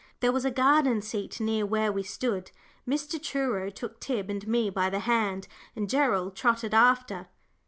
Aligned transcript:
There 0.19 0.31
was 0.31 0.45
a 0.45 0.49
garden 0.49 1.03
seat 1.03 1.39
near 1.39 1.63
where 1.63 1.91
we 1.91 2.01
stood. 2.01 2.49
Mr. 2.89 3.21
Truro 3.21 3.69
took 3.69 3.99
Tib 3.99 4.31
and 4.31 4.47
me 4.47 4.71
by 4.71 4.89
the 4.89 5.01
hand, 5.01 5.47
and 5.75 5.87
Gerald 5.87 6.35
trotted 6.35 6.73
after. 6.73 7.27